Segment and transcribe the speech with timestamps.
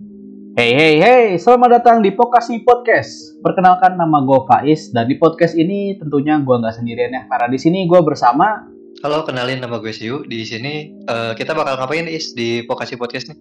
[0.00, 3.36] Hey hey hey, selamat datang di Pokasi Podcast.
[3.44, 7.60] Perkenalkan nama gue Faiz dan di podcast ini tentunya gue nggak sendirian ya, karena di
[7.60, 8.64] sini gue bersama.
[9.04, 10.24] Halo, kenalin nama gue Siu.
[10.24, 13.38] Di sini uh, kita bakal ngapain Is di Pokasi Podcast nih?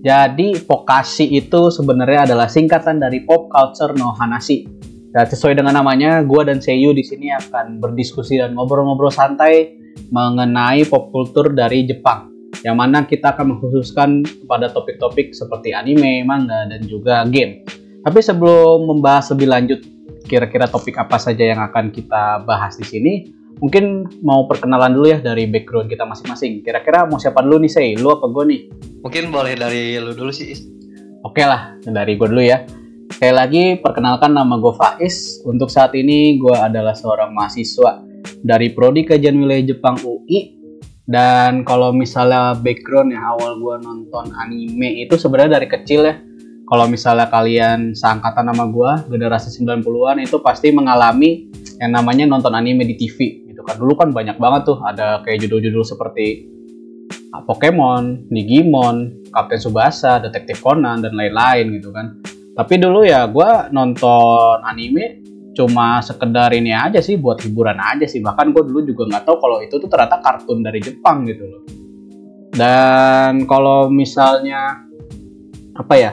[0.00, 4.64] Jadi Pokasi itu sebenarnya adalah singkatan dari Pop Culture No Hanashi.
[5.12, 9.76] Dan sesuai dengan namanya, gue dan Seiyu di sini akan berdiskusi dan ngobrol-ngobrol santai
[10.08, 12.29] mengenai pop culture dari Jepang
[12.60, 17.64] yang mana kita akan mengkhususkan pada topik-topik seperti anime, manga, dan juga game.
[18.04, 19.80] Tapi sebelum membahas lebih lanjut
[20.24, 23.12] kira-kira topik apa saja yang akan kita bahas di sini,
[23.60, 26.60] mungkin mau perkenalan dulu ya dari background kita masing-masing.
[26.60, 27.88] Kira-kira mau siapa dulu nih, Say?
[27.96, 28.60] Lu apa gue nih?
[29.00, 30.52] Mungkin boleh dari lu dulu sih,
[31.20, 32.64] Oke lah, dari gue dulu ya.
[33.10, 35.44] Sekali lagi, perkenalkan nama gue Faiz.
[35.44, 38.00] Untuk saat ini, gue adalah seorang mahasiswa
[38.40, 40.59] dari Prodi Kajian Wilayah Jepang UI
[41.10, 46.14] dan kalau misalnya background ya awal gue nonton anime itu sebenarnya dari kecil ya.
[46.70, 51.50] Kalau misalnya kalian seangkatan nama gue, generasi 90-an itu pasti mengalami
[51.82, 53.74] yang namanya nonton anime di TV gitu kan.
[53.74, 56.46] Dulu kan banyak banget tuh ada kayak judul-judul seperti
[57.34, 62.22] ah, Pokemon, Digimon, Captain Subasa, Detektif Conan dan lain-lain gitu kan.
[62.54, 65.26] Tapi dulu ya gue nonton anime
[65.60, 68.24] cuma sekedar ini aja sih buat hiburan aja sih.
[68.24, 71.62] Bahkan gue dulu juga nggak tahu kalau itu tuh ternyata kartun dari Jepang gitu loh.
[72.56, 74.88] Dan kalau misalnya
[75.76, 76.12] apa ya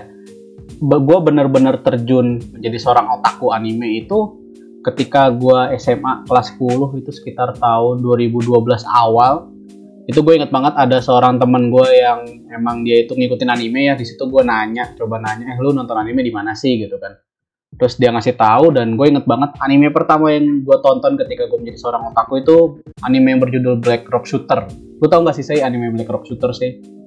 [0.77, 4.37] gue bener-bener terjun menjadi seorang otaku anime itu
[4.85, 8.53] ketika gue SMA kelas 10 itu sekitar tahun 2012
[8.85, 9.49] awal
[10.07, 12.23] itu gue inget banget ada seorang temen gue yang
[12.53, 13.93] emang dia itu ngikutin anime ya.
[13.95, 16.79] Di situ gue nanya coba nanya eh lu nonton anime di mana sih?
[16.79, 17.26] gitu kan
[17.75, 21.59] terus dia ngasih tahu dan gue inget banget anime pertama yang gue tonton ketika gue
[21.59, 22.57] menjadi seorang otaku itu
[23.03, 24.63] anime yang berjudul Black Rock Shooter.
[24.97, 26.97] Lu tau gak sih saya anime Black Rock Shooter sih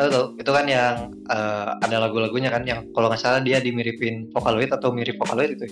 [0.00, 0.26] tahu tahu.
[0.40, 0.94] Itu kan yang
[1.28, 5.68] uh, ada lagu-lagunya kan yang kalau nggak salah dia dimiripin Vocaloid atau mirip Vocaloid itu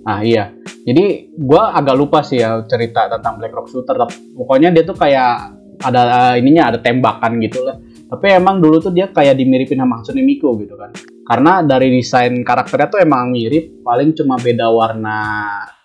[0.00, 0.48] Nah iya,
[0.88, 4.00] jadi gue agak lupa sih ya cerita tentang Black Rock Shooter.
[4.32, 7.76] Pokoknya dia tuh kayak ada ininya ada tembakan gitu lah.
[8.10, 10.90] Tapi emang dulu tuh dia kayak dimiripin sama Hatsune Miku gitu kan
[11.30, 15.18] karena dari desain karakternya tuh emang mirip paling cuma beda warna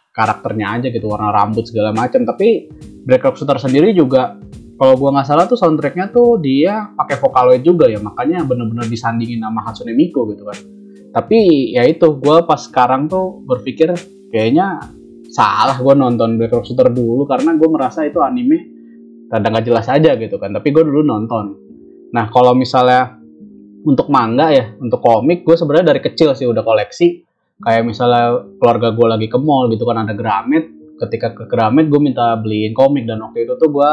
[0.10, 2.26] karakternya aja gitu warna rambut segala macam.
[2.26, 2.74] Tapi
[3.06, 4.42] Black Shooter sendiri juga
[4.82, 9.38] kalau gua nggak salah tuh soundtracknya tuh dia pakai Vocaloid juga ya makanya bener-bener disandingin
[9.38, 10.58] sama Hatsune Miku gitu kan.
[11.14, 13.94] Tapi ya itu gua pas sekarang tuh berpikir
[14.34, 14.82] kayaknya
[15.30, 18.74] salah gua nonton Black Shooter dulu karena gua merasa itu anime
[19.30, 20.58] kadang nggak jelas aja gitu kan.
[20.58, 21.46] Tapi gue dulu nonton.
[22.14, 23.15] Nah kalau misalnya
[23.86, 27.22] untuk manga ya untuk komik gue sebenarnya dari kecil sih udah koleksi.
[27.56, 30.66] Kayak misalnya keluarga gue lagi ke mall gitu kan ada Gramet.
[31.00, 33.08] Ketika ke Gramet gue minta beliin komik.
[33.08, 33.92] Dan waktu itu tuh gue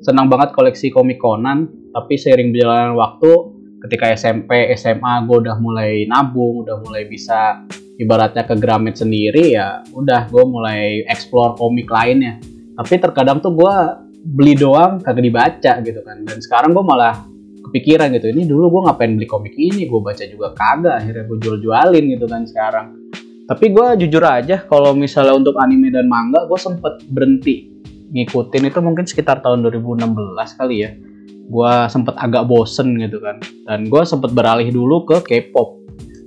[0.00, 1.68] senang banget koleksi komik Conan.
[1.92, 3.30] Tapi seiring berjalan waktu
[3.82, 7.66] ketika SMP SMA gue udah mulai nabung udah mulai bisa
[7.98, 12.38] ibaratnya ke Gramet sendiri ya udah gue mulai explore komik lainnya.
[12.78, 13.74] Tapi terkadang tuh gue
[14.22, 16.22] beli doang kagak dibaca gitu kan.
[16.24, 17.31] Dan sekarang gue malah
[17.68, 18.30] kepikiran gitu.
[18.30, 19.86] Ini dulu gue ngapain beli komik ini?
[19.86, 20.94] Gue baca juga kagak.
[21.02, 22.86] Akhirnya gue jual-jualin gitu kan sekarang.
[23.46, 27.68] Tapi gue jujur aja kalau misalnya untuk anime dan manga gue sempet berhenti
[28.12, 30.06] ngikutin itu mungkin sekitar tahun 2016
[30.58, 30.90] kali ya.
[31.52, 33.38] Gue sempet agak bosen gitu kan.
[33.66, 35.82] Dan gue sempet beralih dulu ke K-pop.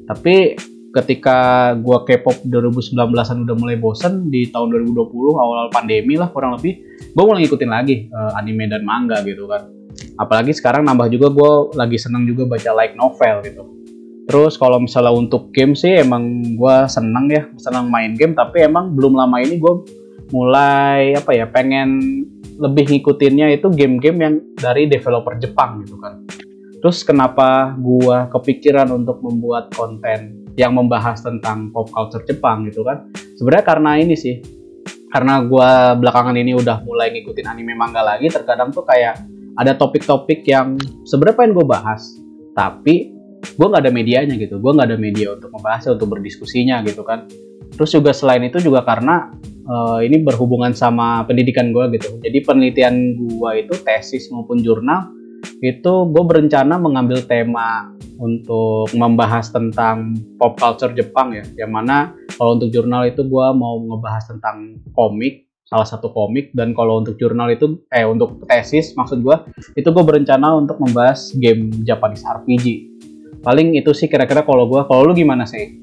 [0.06, 0.56] Tapi
[0.96, 6.80] ketika gue K-pop 2019an udah mulai bosen di tahun 2020 awal-awal pandemi lah kurang lebih
[7.12, 9.68] gue mulai ngikutin lagi uh, anime dan manga gitu kan
[10.16, 13.64] apalagi sekarang nambah juga gue lagi seneng juga baca like novel gitu.
[14.26, 18.98] Terus kalau misalnya untuk game sih emang gue seneng ya seneng main game tapi emang
[18.98, 19.74] belum lama ini gue
[20.34, 26.24] mulai apa ya pengen lebih ngikutinnya itu game-game yang dari developer Jepang gitu kan.
[26.80, 33.12] Terus kenapa gue kepikiran untuk membuat konten yang membahas tentang pop culture Jepang gitu kan?
[33.36, 34.40] Sebenarnya karena ini sih
[35.12, 35.70] karena gue
[36.02, 40.76] belakangan ini udah mulai ngikutin anime manga lagi terkadang tuh kayak ada topik-topik yang
[41.08, 42.02] sebenarnya pengen gue bahas
[42.56, 43.16] tapi
[43.54, 44.58] gue nggak ada medianya gitu.
[44.58, 47.30] Gue nggak ada media untuk membahasnya untuk berdiskusinya gitu kan.
[47.76, 49.30] Terus juga selain itu juga karena
[49.68, 52.18] uh, ini berhubungan sama pendidikan gue gitu.
[52.24, 55.12] Jadi penelitian gue itu tesis maupun jurnal
[55.62, 61.46] itu gue berencana mengambil tema untuk membahas tentang pop culture Jepang ya.
[61.68, 61.98] Yang mana
[62.36, 67.18] kalau untuk jurnal itu gue mau ngebahas tentang komik salah satu komik dan kalau untuk
[67.18, 69.38] jurnal itu eh untuk tesis maksud gue
[69.74, 72.96] itu gue berencana untuk membahas game Japanese RPG
[73.46, 75.78] paling itu sih kira-kira kalau gue kalau lu gimana sih?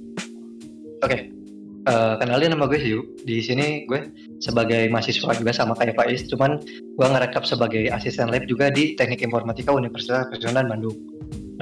[1.02, 1.20] Oke okay.
[1.87, 3.06] uh, eh, kenalin nama gue Hiu.
[3.23, 4.11] Di sini gue
[4.43, 6.58] sebagai mahasiswa juga sama kayak Pak Is cuman
[6.99, 10.99] gue ngerekap sebagai asisten lab juga di Teknik Informatika Universitas Krishnan Bandung.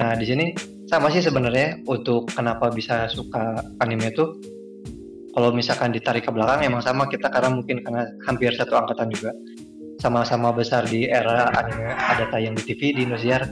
[0.01, 0.57] Nah di sini
[0.89, 4.25] sama sih sebenarnya untuk kenapa bisa suka anime itu
[5.31, 7.07] kalau misalkan ditarik ke belakang emang sama.
[7.07, 9.31] Kita karena mungkin karena hampir satu angkatan juga.
[10.01, 13.47] Sama-sama besar di era anime ada tayang di TV di Indosiar.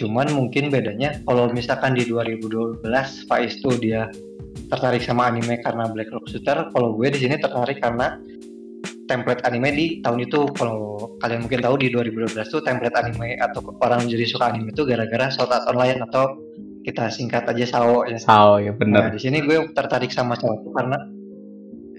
[0.00, 2.82] Cuman mungkin bedanya kalau misalkan di 2012
[3.28, 4.08] Faiz tuh dia
[4.72, 6.72] tertarik sama anime karena Black Rock Shooter.
[6.72, 8.16] Kalau gue di sini tertarik karena
[9.06, 10.50] template anime di tahun itu.
[10.56, 14.82] Kalau kalian mungkin tahu di 2012 tuh template anime atau orang jadi suka anime itu
[14.88, 16.40] gara-gara Sword Art Online atau
[16.80, 18.16] kita singkat aja SAO ya.
[18.16, 19.10] SAO ya benar.
[19.10, 20.96] Nah, di sini gue tertarik sama SAO karena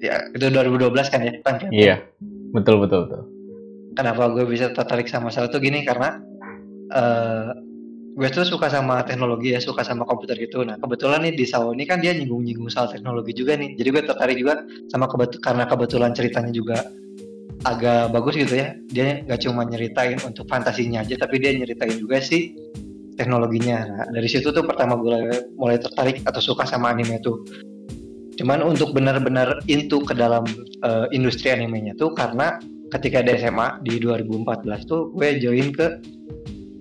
[0.01, 1.95] ya itu 2012 kan ya kan iya
[2.51, 3.21] betul betul betul.
[3.92, 5.83] Kenapa gue bisa tertarik sama SAO itu gini?
[5.83, 6.15] Karena
[6.95, 7.51] uh,
[8.12, 10.63] gue tuh suka sama teknologi ya suka sama komputer gitu.
[10.63, 13.75] Nah kebetulan nih di SAO ini kan dia nyinggung-nyinggung soal teknologi juga nih.
[13.75, 16.77] Jadi gue tertarik juga sama kebet karena kebetulan ceritanya juga
[17.68, 18.75] agak bagus gitu ya.
[18.92, 22.56] Dia nggak cuma nyeritain untuk fantasinya aja tapi dia nyeritain juga sih
[23.19, 23.77] teknologinya.
[23.86, 27.44] Nah, dari situ tuh pertama gue mulai tertarik atau suka sama anime tuh.
[28.39, 30.48] Cuman untuk benar-benar into ke dalam
[30.88, 32.57] uh, industri animenya tuh karena
[32.92, 36.00] ketika di SMA di 2014 tuh gue join ke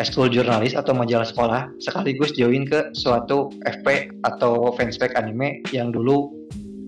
[0.02, 6.32] school jurnalis atau majalah sekolah sekaligus join ke suatu FP atau fanspage anime yang dulu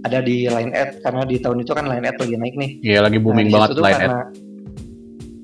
[0.02, 2.70] ada di Line Ad karena di tahun itu kan Line Ad lagi naik nih.
[2.82, 4.12] Iya lagi booming nah, banget Line Ad.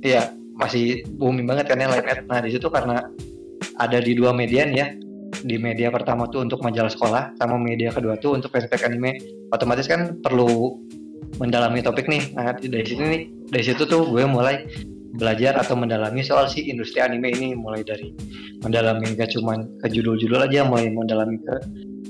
[0.02, 0.22] Iya
[0.58, 2.20] masih booming banget kan ya Line Ad.
[2.26, 3.06] Nah di situ karena
[3.78, 4.90] ada di dua median ya
[5.44, 9.20] di media pertama tuh untuk majalah sekolah sama media kedua tuh untuk fanspage anime
[9.54, 10.80] otomatis kan perlu
[11.36, 12.32] mendalami topik nih.
[12.34, 13.22] Nah dari sini nih
[13.52, 14.64] dari situ tuh gue mulai
[15.18, 17.52] belajar atau mendalami soal si industri anime ini.
[17.52, 18.08] Mulai dari
[18.64, 21.54] mendalami gak cuma ke judul-judul aja mulai mendalami ke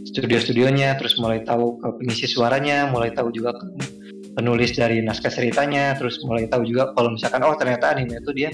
[0.08, 3.66] studio-studionya terus mulai tahu ke pengisi suaranya mulai tahu juga ke
[4.32, 8.50] penulis dari naskah ceritanya terus mulai tahu juga kalau misalkan oh ternyata anime itu dia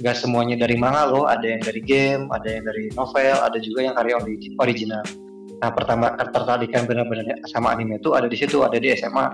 [0.00, 1.28] nggak semuanya dari manga loh.
[1.28, 4.14] Ada yang dari game ada yang dari novel ada juga yang karya
[4.62, 5.04] original.
[5.62, 9.26] Nah pertama ketertarikan benar-benar sama anime itu ada di situ ada di SMA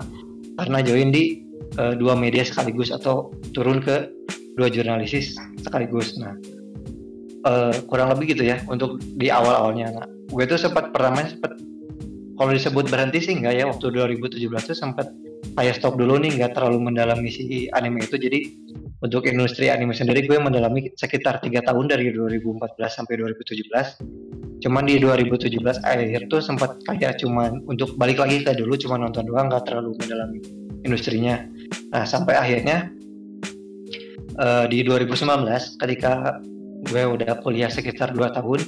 [0.59, 1.41] karena join di
[1.81, 4.11] uh, dua media sekaligus atau turun ke
[4.59, 6.15] dua jurnalisis sekaligus.
[6.19, 6.35] Nah
[7.45, 9.93] uh, kurang lebih gitu ya untuk di awal-awalnya.
[9.95, 11.57] Nah, gue tuh sempat pertama sempat
[12.37, 15.13] kalau disebut berhenti sih enggak ya waktu 2017 tuh sempat
[15.57, 18.17] kayak stop dulu nih nggak terlalu mendalami si anime itu.
[18.17, 18.39] Jadi
[19.01, 25.01] untuk industri anime sendiri gue mendalami sekitar tiga tahun dari 2014 sampai 2017 cuman di
[25.01, 29.65] 2017 akhir tuh sempat kayak cuman untuk balik lagi ke dulu cuma nonton doang nggak
[29.65, 30.37] terlalu mendalami
[30.85, 31.41] industrinya.
[31.89, 32.93] Nah sampai akhirnya
[34.37, 36.37] uh, di 2019 ketika
[36.85, 38.59] gue udah kuliah sekitar 2 tahun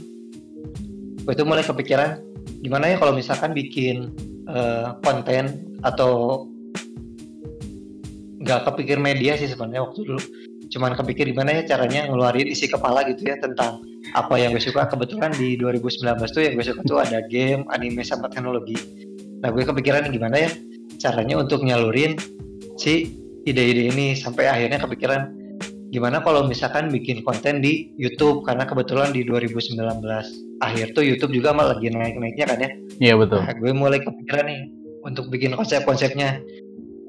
[1.23, 2.19] gue tuh mulai kepikiran
[2.61, 4.11] gimana ya kalau misalkan bikin
[4.49, 6.45] uh, konten atau
[8.43, 10.21] nggak kepikir media sih sebenarnya waktu dulu.
[10.67, 13.79] Cuman kepikir gimana ya caranya ngeluarin isi kepala gitu ya tentang
[14.11, 14.85] apa yang gue suka.
[14.91, 16.03] Kebetulan di 2019
[16.33, 18.75] tuh yang gue suka tuh ada game anime sama teknologi.
[19.39, 20.51] Nah gue kepikiran gimana ya
[20.99, 22.19] caranya untuk nyalurin
[22.75, 23.15] si
[23.47, 24.17] ide-ide ini.
[24.17, 25.29] Sampai akhirnya kepikiran
[25.93, 28.43] gimana kalau misalkan bikin konten di YouTube.
[28.43, 29.77] Karena kebetulan di 2019
[30.59, 32.69] akhir tuh YouTube juga malah lagi naik-naiknya kan ya.
[32.97, 33.39] Iya betul.
[33.45, 34.61] Nah, gue mulai kepikiran nih
[35.05, 36.39] untuk bikin konsep-konsepnya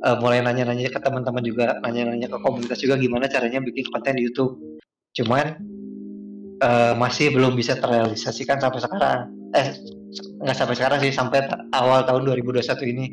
[0.05, 4.29] uh, mulai nanya-nanya ke teman-teman juga nanya-nanya ke komunitas juga gimana caranya bikin konten di
[4.29, 4.61] YouTube.
[5.17, 5.57] Cuman
[6.61, 9.21] uh, masih belum bisa terrealisasikan sampai sekarang.
[9.57, 9.69] Eh
[10.45, 13.05] nggak sampai sekarang sih sampai awal tahun 2021 ini.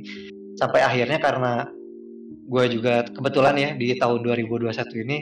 [0.59, 1.65] Sampai akhirnya karena
[2.51, 5.17] gue juga kebetulan ya di tahun 2021 ini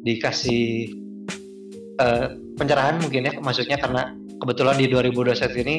[0.00, 0.64] dikasih
[2.00, 5.76] uh, pencerahan mungkin ya maksudnya karena kebetulan di 2021 ini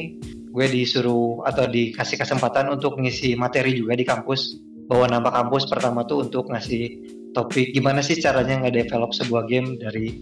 [0.52, 4.54] gue disuruh atau dikasih kesempatan untuk ngisi materi juga di kampus
[4.86, 6.98] bawa nama kampus pertama tuh untuk ngasih
[7.32, 10.12] topik gimana sih caranya nge-develop sebuah game dari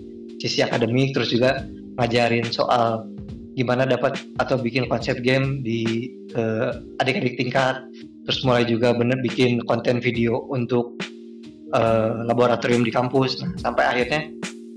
[0.40, 1.64] sisi akademik terus juga
[2.00, 3.04] ngajarin soal
[3.58, 7.82] gimana dapat atau bikin konsep game di uh, adik-adik tingkat.
[8.24, 10.96] Terus mulai juga bener bikin konten video untuk
[11.74, 13.42] uh, laboratorium di kampus.
[13.42, 14.30] Nah sampai akhirnya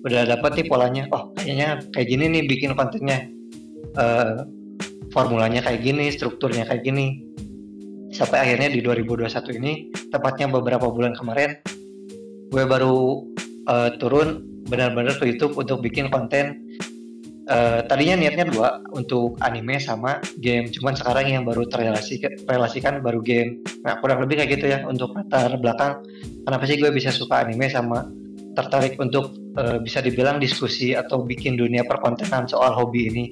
[0.04, 3.30] udah dapat nih polanya oh kayaknya kayak gini nih bikin kontennya.
[3.94, 4.42] Uh,
[5.14, 7.22] formulanya kayak gini strukturnya kayak gini
[8.14, 9.74] sampai akhirnya di 2021 ini
[10.14, 11.58] tepatnya beberapa bulan kemarin
[12.54, 13.26] gue baru
[13.66, 16.62] uh, turun benar-benar ke YouTube untuk bikin konten
[17.50, 20.72] uh, tadinya niatnya dua untuk anime sama game.
[20.72, 23.64] Cuman sekarang yang baru terrelasikan baru game.
[23.84, 26.04] Nah kurang lebih kayak gitu ya untuk latar belakang.
[26.44, 28.08] Kenapa sih gue bisa suka anime sama
[28.54, 33.26] tertarik untuk uh, bisa dibilang diskusi atau bikin dunia perkontenan soal hobi ini.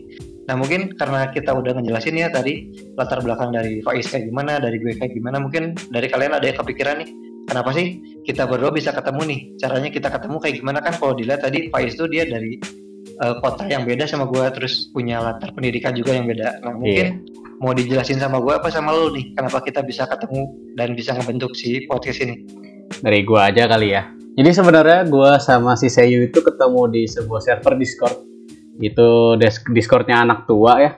[0.50, 4.82] Nah mungkin karena kita udah ngejelasin ya tadi latar belakang dari Faiz kayak gimana, dari
[4.82, 7.10] gue kayak gimana, mungkin dari kalian ada yang kepikiran nih,
[7.48, 9.40] kenapa sih kita berdua bisa ketemu nih?
[9.62, 10.80] Caranya kita ketemu kayak gimana?
[10.82, 12.58] Kan kalau dilihat tadi Faiz tuh dia dari
[13.22, 16.62] uh, kota yang beda sama gue terus punya latar pendidikan juga yang beda.
[16.66, 17.58] Nah mungkin yeah.
[17.62, 19.38] mau dijelasin sama gue apa sama lo nih?
[19.38, 22.44] Kenapa kita bisa ketemu dan bisa ngebentuk si podcast ini?
[23.00, 27.42] Dari gue aja kali ya jadi sebenarnya gue sama si Seyu itu ketemu di sebuah
[27.44, 28.16] server Discord.
[28.80, 29.36] Itu
[29.76, 30.92] Discordnya anak tua ya.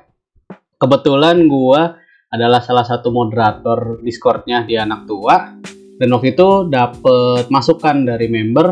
[0.77, 1.81] Kebetulan gue
[2.29, 5.49] adalah salah satu moderator Discordnya di anak tua.
[5.97, 8.67] Dan waktu itu dapet masukan dari member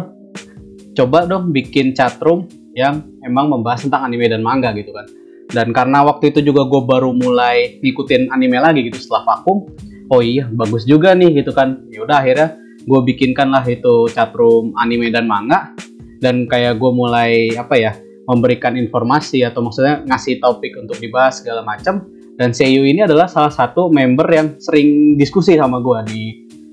[0.94, 2.46] coba dong bikin chatroom
[2.78, 5.10] yang emang membahas tentang anime dan manga gitu kan.
[5.50, 9.68] Dan karena waktu itu juga gue baru mulai ngikutin anime lagi gitu setelah vakum
[10.12, 11.82] oh iya bagus juga nih gitu kan.
[11.90, 15.74] Yaudah akhirnya gue bikinkan lah itu chatroom anime dan manga.
[16.22, 17.98] Dan kayak gue mulai apa ya
[18.30, 22.06] memberikan informasi atau maksudnya ngasih topik untuk dibahas segala macam.
[22.38, 26.24] Dan Seiyu ini adalah salah satu member yang sering diskusi sama gue di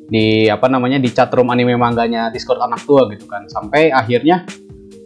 [0.08, 3.48] di apa namanya di chatroom anime mangganya Discord anak tua gitu kan.
[3.48, 4.44] Sampai akhirnya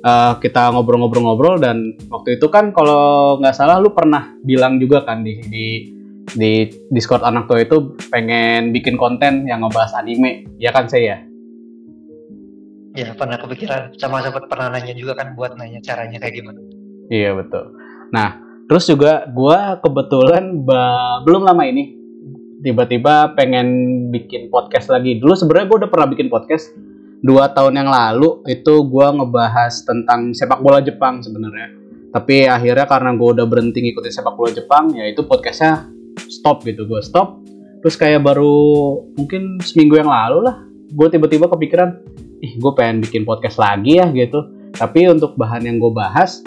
[0.02, 5.22] uh, kita ngobrol-ngobrol-ngobrol dan waktu itu kan kalau nggak salah lu pernah bilang juga kan
[5.22, 5.66] di di
[6.32, 10.46] di Discord anak tua itu pengen bikin konten yang ngebahas anime.
[10.56, 11.26] Ya kan saya
[12.94, 13.08] ya?
[13.16, 13.96] Pernah kepikiran.
[13.96, 16.60] Sama sempat pernah nanya juga kan buat nanya caranya kayak gimana.
[17.10, 17.72] Iya betul.
[18.12, 20.64] Nah terus juga gue kebetulan
[21.24, 21.98] belum lama ini
[22.62, 23.68] tiba-tiba pengen
[24.12, 25.20] bikin podcast lagi.
[25.20, 26.72] Dulu sebenarnya gue udah pernah bikin podcast
[27.20, 28.44] dua tahun yang lalu.
[28.48, 31.68] Itu gue ngebahas tentang sepak bola Jepang sebenarnya.
[32.12, 35.91] Tapi akhirnya karena gue udah berhenti ngikutin sepak bola Jepang ya itu podcastnya
[36.28, 37.42] stop gitu gue stop.
[37.82, 38.54] Terus kayak baru
[39.18, 41.98] mungkin seminggu yang lalu lah gue tiba-tiba kepikiran
[42.42, 44.42] ih gue pengen bikin podcast lagi ya gitu.
[44.72, 46.42] Tapi untuk bahan yang gue bahas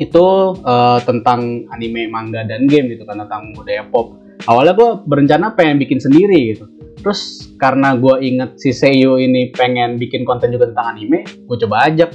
[0.00, 0.24] itu
[0.64, 4.18] uh, tentang anime manga dan game gitu kan tentang budaya pop.
[4.48, 6.66] Awalnya gue berencana pengen bikin sendiri gitu.
[7.02, 11.86] Terus karena gue inget si Seiyu ini pengen bikin konten juga tentang anime gue coba
[11.90, 12.10] ajak.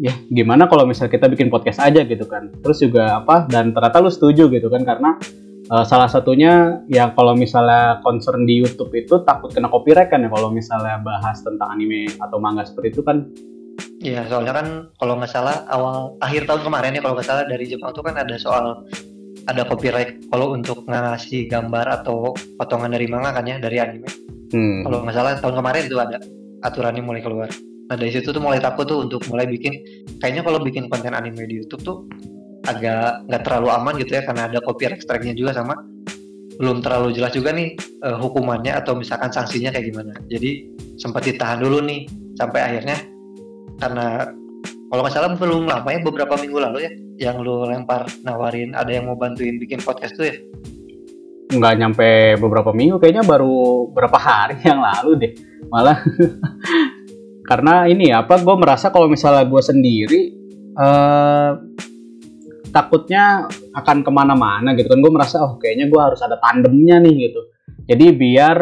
[0.00, 2.48] Ya gimana kalau misal kita bikin podcast aja gitu kan.
[2.64, 5.20] Terus juga apa dan ternyata lu setuju gitu kan karena
[5.72, 10.28] uh, salah satunya ya kalau misalnya concern di YouTube itu takut kena copyright kan ya
[10.28, 13.24] kalau misalnya bahas tentang anime atau manga seperti itu kan
[14.02, 14.66] Iya, soalnya kan
[14.98, 18.14] kalau nggak salah awal akhir tahun kemarin ya kalau nggak salah dari Jepang itu kan
[18.18, 18.82] ada soal
[19.46, 24.10] ada copyright kalau untuk ngasih gambar atau potongan dari manga kan ya dari anime.
[24.50, 24.82] Hmm.
[24.82, 26.18] Kalau nggak salah tahun kemarin itu ada
[26.66, 27.46] aturannya mulai keluar.
[27.86, 29.70] Nah dari situ tuh mulai takut tuh untuk mulai bikin
[30.18, 31.96] kayaknya kalau bikin konten anime di YouTube tuh
[32.68, 35.74] agak nggak terlalu aman gitu ya karena ada copyright strike-nya juga sama.
[36.60, 40.14] Belum terlalu jelas juga nih uh, hukumannya atau misalkan sanksinya kayak gimana.
[40.30, 42.06] Jadi sempat ditahan dulu nih
[42.38, 42.98] sampai akhirnya
[43.82, 44.30] karena
[44.92, 46.92] kalau nggak salah belum lama ya beberapa minggu lalu ya
[47.30, 50.36] yang lu lempar nawarin ada yang mau bantuin bikin podcast tuh ya?
[51.52, 55.32] Nggak nyampe beberapa minggu kayaknya baru berapa hari yang lalu deh
[55.72, 55.98] malah.
[57.48, 60.20] Karena ini apa gue merasa kalau misalnya gue sendiri
[60.78, 61.58] uh,
[62.72, 64.98] takutnya akan ke mana-mana gitu kan.
[64.98, 67.40] Gue merasa oh kayaknya gue harus ada tandemnya nih gitu.
[67.86, 68.56] Jadi biar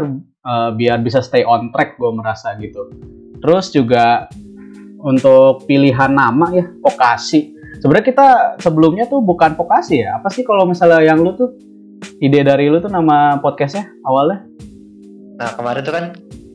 [0.45, 2.90] uh, biar bisa stay on track gue merasa gitu.
[3.40, 4.29] Terus juga
[5.00, 8.29] untuk pilihan nama ya vokasi sebenarnya kita
[8.61, 10.21] sebelumnya tuh bukan vokasi ya.
[10.21, 11.57] Apa sih kalau misalnya yang lu tuh
[12.21, 14.45] ide dari lu tuh nama podcastnya awalnya?
[15.40, 16.05] Nah kemarin tuh kan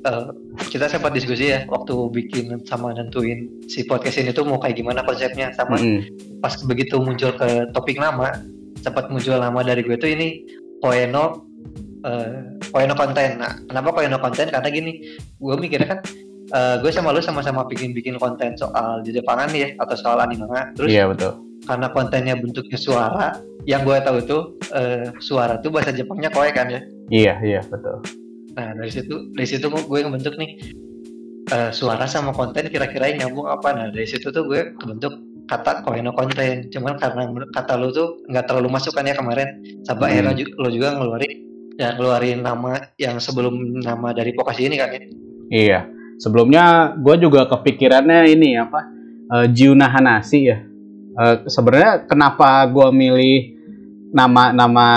[0.06, 0.30] uh,
[0.70, 5.02] kita sempat diskusi ya waktu bikin sama nentuin si podcast ini tuh mau kayak gimana
[5.04, 5.52] konsepnya.
[5.58, 8.30] Sama mm pas begitu muncul ke topik nama
[8.78, 10.46] sempat muncul nama dari gue tuh ini
[10.78, 11.42] Koeno
[12.06, 12.38] uh,
[12.70, 13.42] Koeno konten.
[13.42, 14.54] Nah, kenapa Koeno konten?
[14.54, 15.02] Karena gini,
[15.42, 16.00] gue mikirnya kan
[16.54, 20.46] uh, gue sama lu sama-sama bikin bikin konten soal di Jepangan ya atau soal anime.
[20.78, 21.34] Terus iya betul.
[21.66, 26.70] karena kontennya bentuknya suara yang gue tahu tuh uh, suara tuh bahasa Jepangnya koe kan
[26.70, 26.82] ya?
[27.10, 28.25] Iya iya betul
[28.56, 30.52] nah dari situ dari situ gue ngebentuk nih
[31.52, 33.76] uh, suara sama konten kira-kira nyambung apa.
[33.76, 35.14] Nah dari situ tuh gue kebentuk
[35.46, 36.72] kata koeno konten.
[36.74, 39.62] Cuman karena kata lu tuh nggak terlalu masuk kan ya kemarin.
[39.86, 40.14] Sampai hmm.
[40.18, 41.34] akhirnya lo juga ngeluarin
[41.76, 45.02] ya ngeluarin nama yang sebelum nama dari vokasi ini kan ya.
[45.52, 45.80] Iya.
[46.16, 48.82] Sebelumnya gue juga kepikirannya ini apa
[49.36, 50.64] uh, Jiuna Hanasi ya.
[51.16, 53.55] Uh, sebenarnya kenapa gue milih
[54.16, 54.88] nama-nama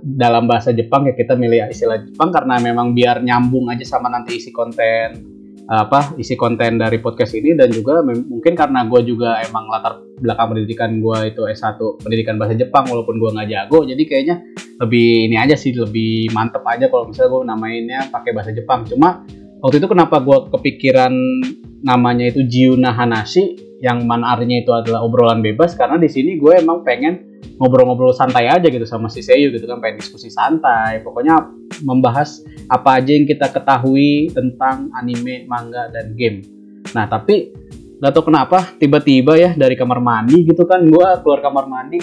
[0.00, 4.38] dalam bahasa Jepang ya kita milih istilah Jepang karena memang biar nyambung aja sama nanti
[4.38, 5.34] isi konten
[5.68, 10.56] apa isi konten dari podcast ini dan juga mungkin karena gue juga emang latar belakang
[10.56, 14.36] pendidikan gue itu S1 pendidikan bahasa Jepang walaupun gue nggak jago jadi kayaknya
[14.78, 18.86] lebih ini aja sih lebih mantep aja kalau misalnya gue namainnya pakai bahasa Jepang.
[18.86, 19.26] Cuma
[19.58, 21.12] waktu itu kenapa gue kepikiran
[21.82, 26.82] namanya itu Jiuna Hanashi yang mana itu adalah obrolan bebas karena di sini gue emang
[26.82, 27.27] pengen
[27.58, 31.02] ngobrol-ngobrol santai aja gitu sama si Seiyu gitu kan pengen diskusi santai.
[31.02, 31.42] Pokoknya
[31.82, 36.42] membahas apa aja yang kita ketahui tentang anime, manga dan game.
[36.94, 37.52] Nah tapi
[37.98, 41.98] Gak tau kenapa tiba-tiba ya dari kamar mandi gitu kan gue keluar kamar mandi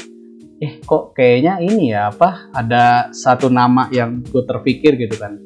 [0.60, 5.40] eh kok kayaknya ini ya apa ada satu nama yang gue terpikir gitu kan.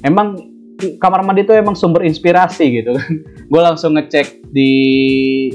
[0.00, 0.40] Emang
[0.96, 3.12] kamar mandi itu emang sumber inspirasi gitu kan.
[3.52, 4.72] Gue langsung ngecek di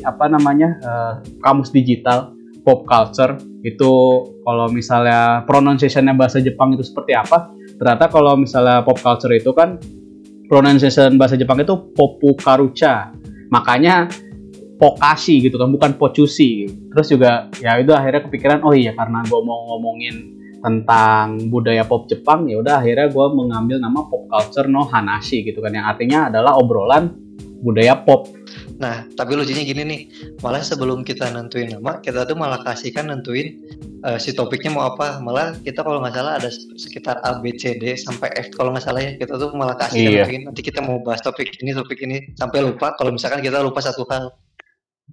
[0.05, 2.36] apa namanya uh, kamus digital
[2.67, 3.93] pop culture itu
[4.43, 9.79] kalau misalnya pronunciationnya bahasa Jepang itu seperti apa ternyata kalau misalnya pop culture itu kan
[10.51, 13.15] pronunciation bahasa Jepang itu popu karucha
[13.47, 14.11] makanya
[14.75, 19.39] pokashi gitu kan bukan pocusi terus juga ya itu akhirnya kepikiran oh iya karena gue
[19.39, 24.83] mau ngomongin tentang budaya pop Jepang ya udah akhirnya gue mengambil nama pop culture no
[24.83, 27.15] hanashi gitu kan yang artinya adalah obrolan
[27.63, 28.27] budaya pop
[28.77, 30.01] Nah, tapi lucunya gini nih,
[30.45, 33.57] malah sebelum kita nentuin nama, kita tuh malah kasihkan nentuin
[34.05, 35.17] uh, si topiknya mau apa.
[35.17, 38.85] Malah kita kalau nggak salah ada sekitar A, B, C, D sampai F kalau nggak
[38.85, 39.17] salah ya.
[39.17, 40.09] Kita tuh malah kasih iya.
[40.21, 40.41] nentuin.
[40.45, 42.93] Nanti kita mau bahas topik ini, topik ini sampai lupa.
[42.93, 44.29] Kalau misalkan kita lupa satu hal.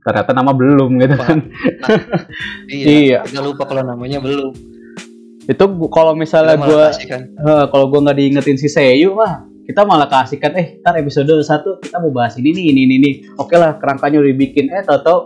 [0.04, 1.38] Ternyata nama belum gitu kan.
[1.80, 1.88] Nah,
[2.68, 3.18] iya, iya.
[3.24, 4.52] Kita lupa kalau namanya belum.
[5.48, 6.84] Itu kalau misalnya gue,
[7.40, 11.80] uh, kalau gue nggak diingetin si Seiyu mah kita malah kasihkan eh ntar episode satu
[11.80, 15.00] kita mau bahas ini nih ini ini nih oke lah kerangkanya udah dibikin eh tau
[15.00, 15.18] tau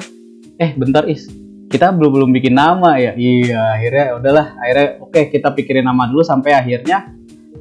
[0.59, 1.30] eh bentar is.
[1.68, 3.12] Kita belum belum bikin nama ya?
[3.14, 4.47] Iya akhirnya ya udahlah.
[4.59, 7.14] Akhirnya oke kita pikirin nama dulu sampai akhirnya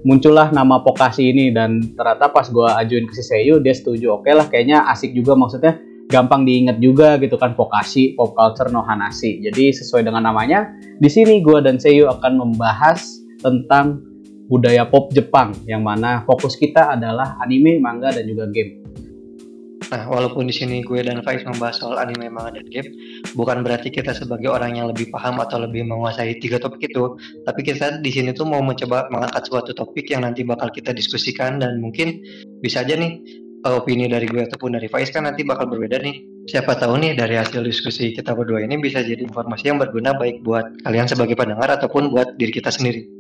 [0.08, 1.54] muncullah nama Pokasi ini.
[1.54, 4.18] Dan ternyata pas gue ajuin ke si Seiyu dia setuju.
[4.20, 8.80] Oke lah kayaknya asik juga maksudnya gampang diingat juga gitu kan Pokashi Pop Culture no
[8.80, 10.72] Hanashi jadi sesuai dengan namanya
[11.04, 13.04] di sini gue dan Seiyu akan membahas
[13.44, 14.07] tentang
[14.48, 18.84] budaya pop Jepang yang mana fokus kita adalah anime, manga dan juga game.
[19.88, 22.92] Nah, walaupun di sini gue dan Faiz membahas soal anime, manga, dan game,
[23.39, 27.16] bukan berarti kita sebagai orang yang lebih paham atau lebih menguasai tiga topik itu,
[27.48, 31.63] tapi kita di sini tuh mau mencoba mengangkat suatu topik yang nanti bakal kita diskusikan
[31.63, 32.20] dan mungkin
[32.60, 33.24] bisa aja nih
[33.63, 36.24] opini dari gue ataupun dari Faiz kan nanti bakal berbeda nih.
[36.48, 40.39] Siapa tahu nih dari hasil diskusi kita berdua ini bisa jadi informasi yang berguna baik
[40.48, 43.17] buat kalian sebagai pendengar ataupun buat diri kita sendiri.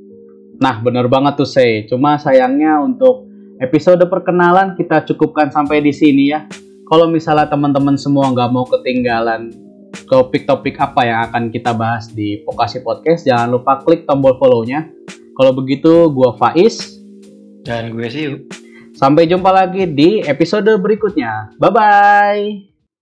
[0.57, 1.85] Nah, bener banget tuh say.
[1.85, 3.29] Cuma sayangnya untuk
[3.61, 6.45] episode perkenalan kita cukupkan sampai di sini ya.
[6.87, 9.51] Kalau misalnya teman-teman semua nggak mau ketinggalan
[10.07, 14.87] topik-topik apa yang akan kita bahas di Pokasi Podcast, jangan lupa klik tombol follow-nya.
[15.35, 16.97] Kalau begitu, gue Faiz.
[17.61, 18.25] Dan gue sih.
[18.97, 21.53] Sampai jumpa lagi di episode berikutnya.
[21.61, 22.76] Bye-bye.